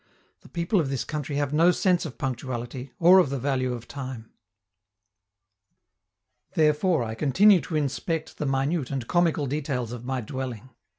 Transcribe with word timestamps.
The 0.39 0.49
people 0.49 0.79
of 0.81 0.89
this 0.89 1.03
country 1.03 1.35
have 1.35 1.53
no 1.53 1.69
sense 1.69 2.07
of 2.07 2.17
punctuality, 2.17 2.91
or 2.97 3.19
of 3.19 3.29
the 3.29 3.37
value 3.37 3.71
of 3.73 3.87
time. 3.87 4.31
Therefore 6.55 7.03
I 7.03 7.13
continue 7.13 7.61
to 7.61 7.75
inspect 7.75 8.39
the 8.39 8.47
minute 8.47 8.89
and 8.89 9.07
comical 9.07 9.45
details 9.45 9.91
of 9.91 10.03
my 10.03 10.19
dwelling. 10.21 10.71